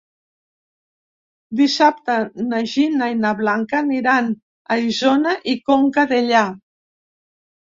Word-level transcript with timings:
Dissabte 1.59 2.15
na 2.45 2.61
Gina 2.71 3.09
i 3.11 3.19
na 3.19 3.33
Blanca 3.43 3.77
aniran 3.83 4.33
a 4.77 4.79
Isona 4.87 5.37
i 5.55 5.57
Conca 5.69 6.09
Dellà. 6.15 6.43